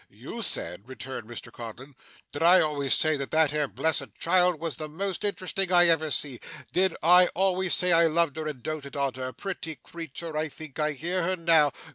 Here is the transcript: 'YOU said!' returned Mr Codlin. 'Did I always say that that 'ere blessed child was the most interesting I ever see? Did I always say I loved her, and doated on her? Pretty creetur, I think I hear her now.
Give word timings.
'YOU 0.09 0.41
said!' 0.41 0.89
returned 0.89 1.29
Mr 1.29 1.51
Codlin. 1.51 1.93
'Did 2.31 2.41
I 2.41 2.59
always 2.59 2.95
say 2.95 3.15
that 3.17 3.29
that 3.29 3.53
'ere 3.53 3.67
blessed 3.67 4.15
child 4.17 4.59
was 4.59 4.77
the 4.77 4.89
most 4.89 5.23
interesting 5.23 5.71
I 5.71 5.89
ever 5.89 6.09
see? 6.09 6.39
Did 6.73 6.95
I 7.03 7.27
always 7.35 7.75
say 7.75 7.91
I 7.91 8.07
loved 8.07 8.35
her, 8.37 8.47
and 8.47 8.63
doated 8.63 8.95
on 8.97 9.13
her? 9.13 9.31
Pretty 9.31 9.75
creetur, 9.75 10.35
I 10.35 10.49
think 10.49 10.79
I 10.79 10.93
hear 10.93 11.21
her 11.21 11.35
now. 11.35 11.71